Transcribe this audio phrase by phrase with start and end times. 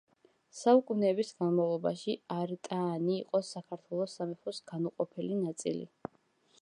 [0.59, 5.89] საუკუნეების განმავლობაში არტაანი იყო საქართველოს სამეფოს განუყოფელი ნაწილი.